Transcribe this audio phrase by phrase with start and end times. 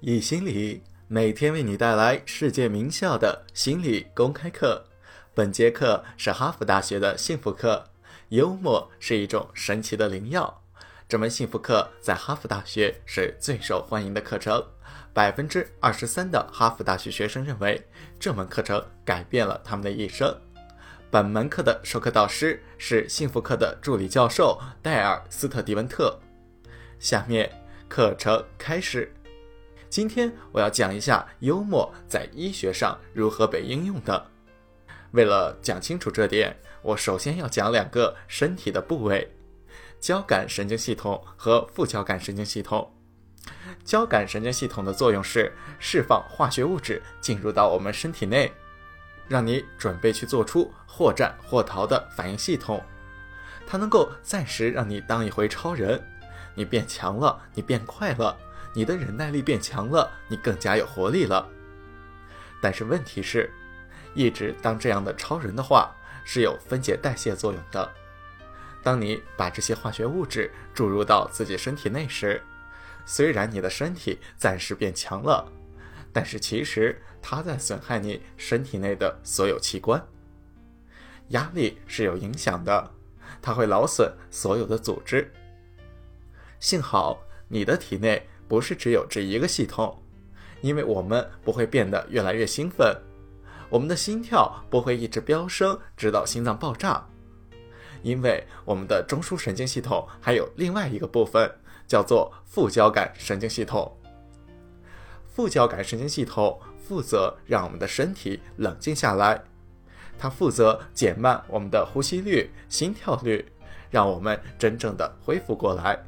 [0.00, 4.84] 易心理每天为你带来世界名校的心理公开课。
[5.34, 7.84] 本节课是哈佛大学的幸福课。
[8.28, 10.62] 幽默是一种神奇的灵药。
[11.08, 14.64] 这门幸福课在哈佛大学是最受欢迎的课程。
[15.12, 17.84] 百分之二十三的哈佛大学学生认为
[18.20, 20.32] 这门课程改变了他们的一生。
[21.10, 26.16] 本门课的授课导师是幸福课的助理教授戴尔·斯特迪文特。
[27.00, 27.50] 下面
[27.88, 29.12] 课程开始。
[29.90, 34.30] 今天我要讲一下幽默在医学上如何被应用的。
[35.12, 39.34] 为了讲清楚这点，我首先要讲两个身体的部位：
[39.98, 42.94] 交感神经系统和副交感神经系统。
[43.82, 48.52] 交感神经系统的作用是释放化学物质进入到我们身体内，
[49.26, 52.82] 让你准备去做出或战或逃的反应系统。
[53.66, 56.02] 它能够暂时让你当一回超人，
[56.54, 58.36] 你变强了，你变快了。
[58.74, 61.48] 你的忍耐力变强了，你更加有活力了。
[62.60, 63.50] 但是问题是，
[64.14, 67.92] 一直当这样的超人的话，是有分解代谢作用的。
[68.82, 72.42] 当你把这些化学物质注入到自己身体内时，
[73.06, 75.50] 虽然你的身体暂时变强了，
[76.12, 80.04] 但是其实它在损害你身体内的所有器官。
[81.28, 82.92] 压力是有影响的，
[83.40, 85.32] 它会劳损所有的组织。
[86.58, 88.28] 幸好你的体内。
[88.48, 90.02] 不是只有这一个系统，
[90.62, 92.96] 因为我们不会变得越来越兴奋，
[93.68, 97.06] 我们的心跳不会一直飙升直到心脏爆炸，
[98.02, 101.50] 因为我们的中枢神经系统还有另外一个部分
[101.86, 103.94] 叫做副交感神经系统。
[105.26, 109.44] 副交感神经系统负责让我们的身体冷静下来，
[110.18, 113.46] 它负责减慢我们的呼吸率、心跳率，
[113.90, 116.02] 让我们真正的恢复过来。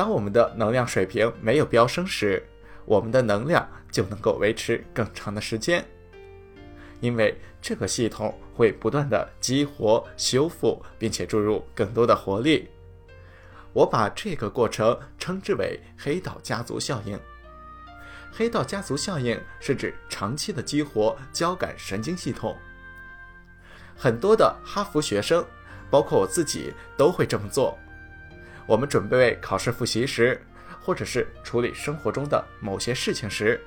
[0.00, 2.42] 当我们的能量水平没有飙升时，
[2.86, 5.84] 我们的能量就能够维持更长的时间，
[7.00, 12.70] 因为这个系统会不断的激活、修复，并且注入更多的活力。
[13.74, 17.20] 我把这个过程称之为黑道家族效应。
[18.32, 22.56] 黑道家族效应是指长期的激活交感神经系统。
[23.94, 25.44] 很多的哈佛学生，
[25.90, 27.78] 包括我自己，都会这么做。
[28.70, 30.40] 我们准备考试复习时，
[30.80, 33.60] 或者是处理生活中的某些事情时，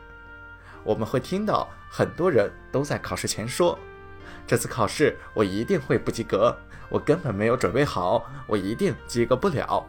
[0.82, 3.78] 我们会听到很多人都在考试前说
[4.48, 6.56] ：“这次考试我一定会不及格，
[6.88, 9.86] 我根本没有准备好，我一定及格不了。”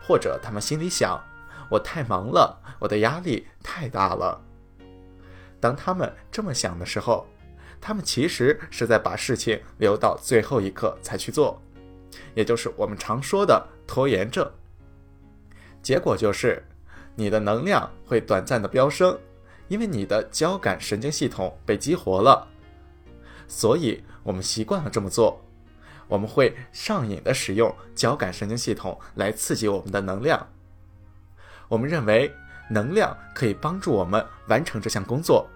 [0.00, 1.22] 或者他们心里想
[1.68, 4.40] ：“我太忙了，我的压力太大了。”
[5.60, 7.26] 当他们这么想的时候，
[7.82, 11.60] 他们其实是在把事情留到最后一刻才去做。
[12.34, 14.50] 也就是我们常说的拖延症，
[15.82, 16.62] 结果就是
[17.14, 19.18] 你的能量会短暂的飙升，
[19.68, 22.46] 因为你的交感神经系统被激活了，
[23.46, 25.40] 所以我们习惯了这么做，
[26.08, 30.46] 我们会上瘾的使用交感神经系统来刺激我们的能量，
[31.68, 32.32] 我们认为
[32.70, 35.46] 能量可以帮助我们完成这项工作。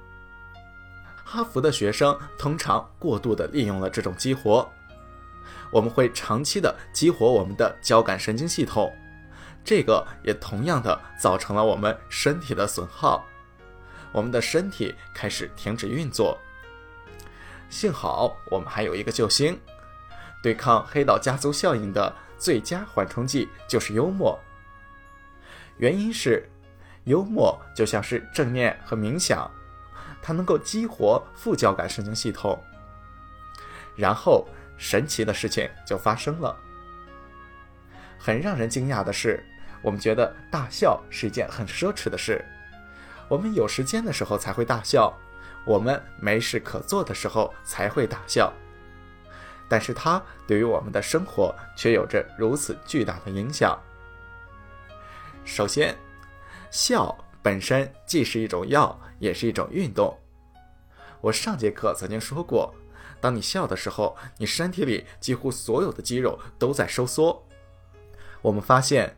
[1.25, 4.69] 哈佛的学生通常过度的利用了这种激活。
[5.70, 8.94] 我们会长期的激活我们的交感神经系统，
[9.64, 13.26] 这个也同样的造成了我们身体的损耗，
[14.12, 16.38] 我们的身体开始停止运作。
[17.68, 19.58] 幸好我们还有一个救星，
[20.40, 24.38] 对抗黑道家族效应的最佳缓冲剂就是幽默。
[25.78, 26.48] 原因是，
[27.04, 29.50] 幽默就像是正念和冥想，
[30.22, 32.56] 它能够激活副交感神经系统，
[33.96, 34.46] 然后。
[34.76, 36.56] 神奇的事情就发生了。
[38.19, 39.44] 很让人惊讶的是，
[39.82, 42.44] 我们觉得大笑是一件很奢侈的事。
[43.28, 45.12] 我们有时间的时候才会大笑，
[45.66, 48.53] 我们没事可做的时候才会大笑。
[49.69, 53.78] 但是它对于我们的生活却有着如此巨大的影响。
[55.44, 55.97] 首先，
[56.70, 60.17] 笑本身既是一种药，也是一种运动。
[61.20, 62.75] 我上节课曾经说过。
[63.26, 67.44] 当你笑的时候，你身体里几乎所有的肌肉都在收缩。
[68.40, 69.17] 我们发现，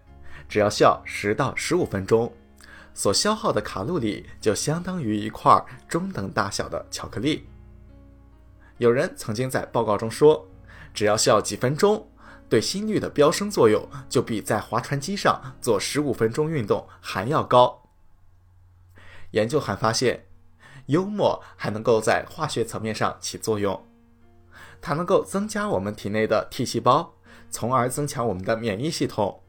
[0.48, 2.32] 只要笑十到十五分钟，
[2.94, 7.46] 所消耗的卡路里就相当于一块中等大小的巧克力。
[8.78, 10.48] 有人曾经在报告中说，
[10.94, 12.10] 只要笑几分钟，
[12.48, 17.82] 对心率的飙升作用就比在划船机上做十五分钟运动还要高。
[19.32, 20.24] 研究还发现，
[20.86, 23.84] 幽默还能够在化学层面上起作用。
[24.80, 27.14] 它能够增加我们体内的 T 细胞，
[27.50, 29.42] 从而增强我们的免疫系统。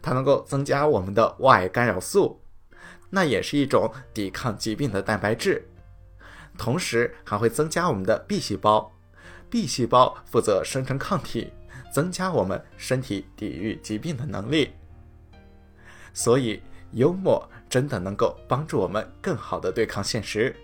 [0.00, 2.40] 它能够增加我们的 Y 干扰素，
[3.10, 5.68] 那也是一种抵抗疾病的蛋白质，
[6.56, 8.92] 同时还会增加我们的 B 细胞。
[9.50, 11.52] B 细胞负责生成抗体，
[11.92, 14.72] 增加我们身体抵御疾病的能力。
[16.12, 16.62] 所以，
[16.92, 20.54] 幽默真的能够帮助我们更好的对抗现实，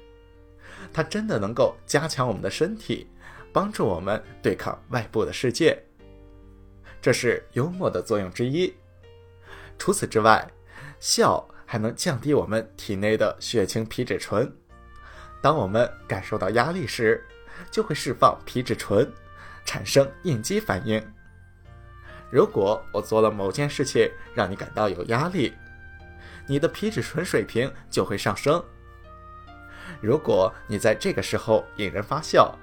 [0.93, 3.08] 它真的能够加强我们的身体，
[3.55, 5.81] 帮助我们对抗外部的世界。
[7.01, 8.75] 这是幽默的作用之一。
[9.79, 10.45] 除此之外，
[10.99, 14.53] 笑还能降低我们体内的血清皮质醇。
[15.41, 17.25] 当我们感受到压力时，
[17.71, 19.09] 就会释放皮质醇，
[19.65, 21.00] 产生应激反应。
[22.31, 25.55] 如果我做了某件事情让你感到有压力，
[26.49, 28.61] 你的皮质醇水平就会上升。
[30.00, 32.59] 如果你在这个时候引人发笑，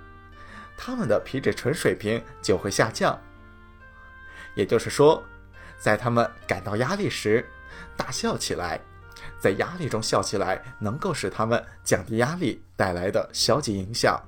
[0.84, 3.16] 他们的皮质醇水平就会下降。
[4.56, 5.24] 也就是说，
[5.78, 7.46] 在他们感到压力时，
[7.96, 8.82] 大笑起来，
[9.40, 14.20] 在压力中笑起来，能够使他们降低压力带来的消极影响。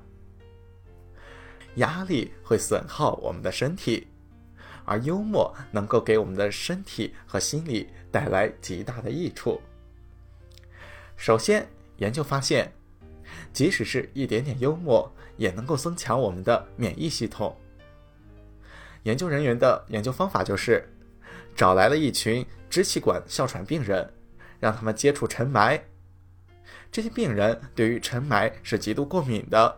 [1.74, 4.06] 压力会损耗我们的身体，
[4.84, 9.60] 而幽默能够给我们的身体和心理带来极大的益处。
[11.16, 12.72] 首先，研究发现，
[13.52, 17.56] 即使是一点点幽默，也能够增强我们的免疫系统。
[19.02, 20.88] 研究人员的研究方法就是，
[21.54, 24.10] 找来了一群支气管哮喘病人，
[24.58, 25.80] 让他们接触尘霾。
[26.90, 29.76] 这些病人对于尘霾是极度过敏的。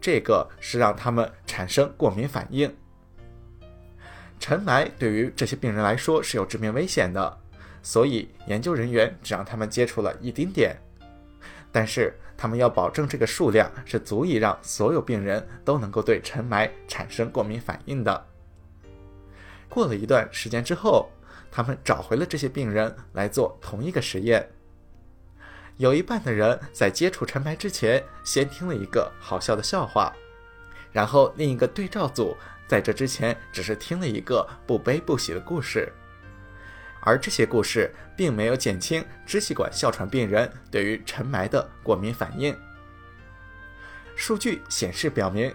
[0.00, 2.74] 这个是让他们产生过敏反应。
[4.40, 7.38] 尘霾对于这些病人来说是有致命危险的，
[7.82, 10.76] 所以研究人员只让他们接触了一丁点，
[11.72, 18.26] 但是他们要保证这个数量是足以让所有病人都能够对尘霾产生过敏反应的。
[19.68, 21.10] 过了一段时间之后，
[21.50, 24.48] 他们找回了这些病人来做同一个实验。
[25.76, 30.12] 有一半的人在接触尘霾之前，先听了一个好笑的笑话，
[30.92, 32.36] 然后另一个对照组
[32.68, 35.92] 在这之前只是听了一个不悲不喜的故事，
[37.04, 42.56] 而这些故事并没有减轻支气管哮喘病人对于尘霾的过敏反应。
[44.16, 45.54] 数据显示表明，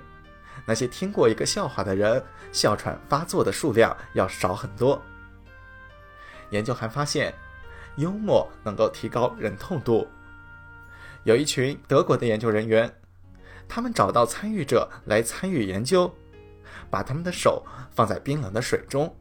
[0.65, 5.01] 那些听过一个笑话的人，哮喘发作的数量要少很多。
[6.51, 7.33] 研究还发现。
[7.95, 10.07] 幽默能够提高忍痛度。
[11.23, 12.89] 有一群德国的研究人员，
[13.67, 16.15] 他们找到参与者来参与研究，
[16.89, 19.13] 把他们的手放在冰冷的水中。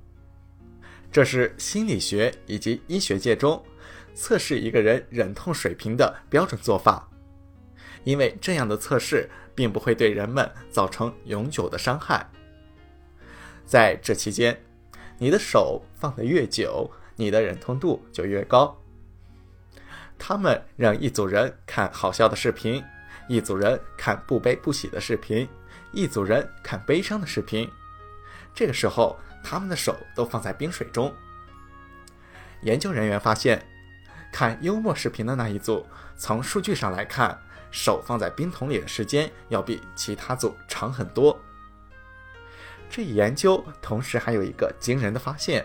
[1.11, 3.63] 这是心理学以及医学界中
[4.15, 7.09] 测试一个人忍痛水平的标准做法，
[8.05, 12.31] 因为这样的测试并不会对人们造成永久的伤害。
[13.67, 14.61] 在这期间，
[15.19, 16.91] 你的手放得越久。
[17.21, 18.81] 你的忍痛度就越高。
[20.17, 22.81] 他们让一组人看好笑的视频，
[23.29, 25.49] 一组人看不悲不喜的视频，
[25.93, 27.69] 一组人看悲伤的视频。
[28.59, 31.15] 这个时候，他们的手都放在冰水中。
[32.63, 33.65] 研究人员发现，
[34.33, 37.41] 看幽默视频的那一组，从数据上来看，
[37.71, 41.41] 手放在冰桶里的时间要比其他组长很多。
[42.91, 45.65] 这一研究同时还有一个惊人的发现。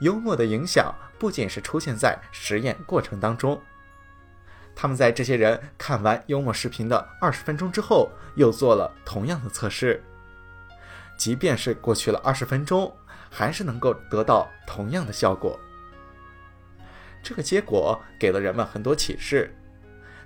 [0.00, 3.58] 幽默的影响不仅是出现在实验过程当中，
[4.76, 10.04] 他们在这些人看完幽默视频的二十分钟之后，又做了同样的测试。
[11.22, 12.92] 即便是过去了二十分钟，
[13.30, 15.56] 还是能够得到同样的效果。
[17.22, 19.54] 这个结果给了人们很多启示：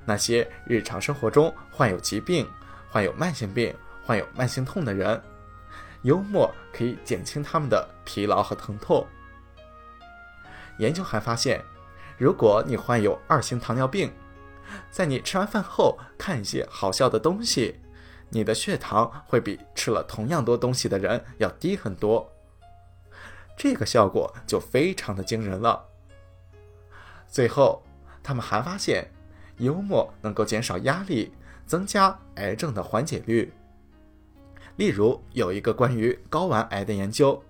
[0.06, 2.48] 那些日常生活中患有疾病、
[2.88, 3.76] 患有慢性病、
[4.06, 5.22] 患有慢性痛的人，
[6.00, 9.06] 幽默可以减轻他们的疲劳和疼痛。
[10.78, 11.62] 研究还发现，
[12.16, 14.10] 如果你患有二型糖尿病，
[14.90, 17.78] 在你吃完饭后看一些好笑的东西，
[18.28, 22.30] 你的血糖会比吃了同样多东西的人要低很多。
[23.56, 25.84] 这个效果就非常的惊人了。
[27.28, 27.82] 最后，
[28.22, 29.10] 他们还发现，
[29.58, 31.32] 幽默能够减少压力，
[31.66, 33.52] 增加癌症的缓解率。
[34.76, 37.42] 例如，有一个关于睾丸癌的研究，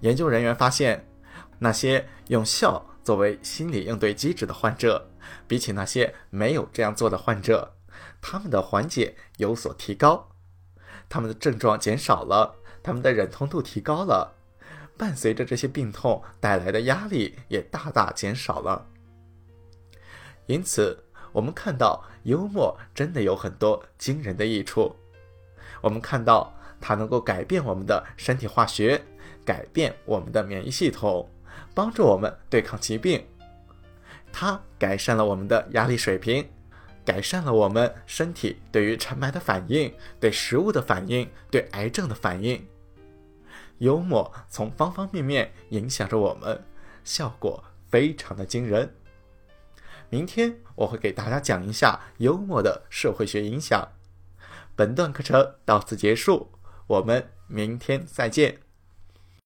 [0.00, 1.04] 研究人员发现。
[1.62, 5.06] 那些用笑作为心理应对机制的患者，
[5.46, 7.70] 比起那些没有这样做的患者，
[8.20, 10.28] 他们的缓解有所提高，
[11.08, 14.34] 他们的症状减少了，他们的忍痛度提高了，
[14.96, 18.86] 伴随着这些病痛带来的压力也大大减少了。
[20.46, 24.94] 因此，我们看到幽默真的有很多惊人的益处。
[25.80, 29.00] 我们看到它能够改变我们的身体化学，
[29.44, 31.28] 改变我们的免疫系统。
[31.72, 33.24] 帮助我们对抗疾病，
[34.32, 36.46] 它改善了我们的压力水平，
[37.10, 42.64] 改善了我们身体对于尘霾的反应、对食物的反应、对癌症的反应。
[43.78, 46.64] 幽默从方方面面影响着我们，
[47.02, 48.94] 效果非常的惊人。
[50.08, 53.88] 明天我会给大家讲一下幽默的社会学影响。
[54.76, 56.52] 本段课程到此结束，
[56.86, 58.60] 我们明天再见。